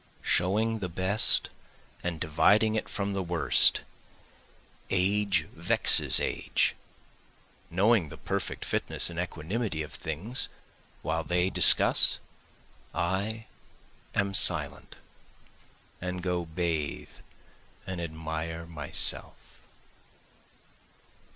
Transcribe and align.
Showing 0.23 0.79
the 0.79 0.89
best 0.89 1.51
and 2.03 2.19
dividing 2.19 2.73
it 2.73 2.89
from 2.89 3.13
the 3.13 3.21
worst 3.21 3.81
age 4.89 5.43
vexes 5.53 6.19
age, 6.19 6.73
Knowing 7.69 8.09
the 8.09 8.17
perfect 8.17 8.65
fitness 8.65 9.11
and 9.11 9.19
equanimity 9.19 9.83
of 9.83 9.93
things, 9.93 10.49
while 11.03 11.23
they 11.23 11.51
discuss 11.51 12.17
I 12.95 13.45
am 14.15 14.33
silent, 14.33 14.95
and 16.01 16.23
go 16.23 16.45
bathe 16.45 17.19
and 17.85 18.01
admire 18.01 18.65
myself. 18.65 19.61